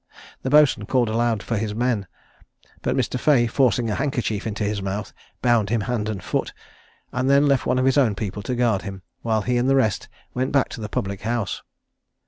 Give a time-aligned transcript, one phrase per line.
[0.41, 2.07] The boatswain called aloud for his men;
[2.81, 3.19] but Mr.
[3.19, 6.53] Fea forcing a handkerchief into his mouth, bound him hand and foot,
[7.11, 9.75] and then left one of his own people to guard him, while he and the
[9.75, 11.61] rest went back to the public house.